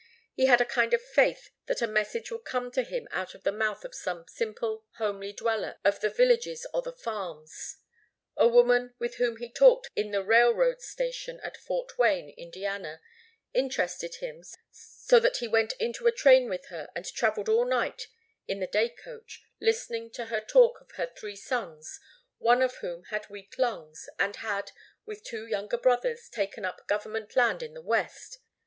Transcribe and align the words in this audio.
He 0.33 0.47
had 0.47 0.59
a 0.59 0.65
kind 0.65 0.95
of 0.95 1.01
faith 1.13 1.51
that 1.67 1.83
a 1.83 1.85
message 1.85 2.31
would 2.31 2.43
come 2.43 2.71
to 2.71 2.81
him 2.81 3.07
out 3.11 3.35
of 3.35 3.43
the 3.43 3.51
mouth 3.51 3.85
of 3.85 3.93
some 3.93 4.25
simple, 4.27 4.83
homely 4.97 5.31
dweller 5.31 5.77
of 5.83 5.99
the 5.99 6.09
villages 6.09 6.65
or 6.73 6.81
the 6.81 6.91
farms. 6.91 7.77
A 8.35 8.47
woman, 8.47 8.95
with 8.97 9.17
whom 9.17 9.37
he 9.37 9.47
talked 9.53 9.91
in 9.95 10.09
the 10.09 10.23
railroad 10.23 10.81
station 10.81 11.39
at 11.41 11.55
Fort 11.55 11.99
Wayne, 11.99 12.31
Indiana, 12.35 12.99
interested 13.53 14.15
him 14.15 14.43
so 14.71 15.19
that 15.19 15.37
he 15.37 15.47
went 15.47 15.73
into 15.73 16.07
a 16.07 16.11
train 16.11 16.49
with 16.49 16.69
her 16.69 16.89
and 16.95 17.05
travelled 17.05 17.47
all 17.47 17.65
night 17.65 18.07
in 18.47 18.59
the 18.59 18.65
day 18.65 18.89
coach, 18.89 19.43
listening 19.59 20.09
to 20.13 20.25
her 20.33 20.41
talk 20.41 20.81
of 20.81 20.93
her 20.93 21.11
three 21.15 21.35
sons, 21.35 21.99
one 22.39 22.63
of 22.63 22.77
whom 22.77 23.03
had 23.11 23.29
weak 23.29 23.55
lungs 23.59 24.09
and 24.17 24.37
had, 24.37 24.71
with 25.05 25.23
two 25.23 25.45
younger 25.45 25.77
brothers, 25.77 26.27
taken 26.27 26.65
up 26.65 26.87
government 26.87 27.35
land 27.35 27.61
in 27.61 27.75
the 27.75 27.81
west. 27.83 28.39